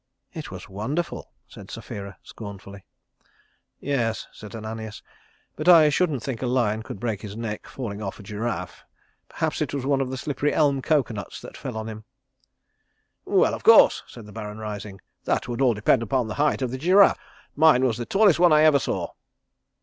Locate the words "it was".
0.33-0.67, 9.61-9.85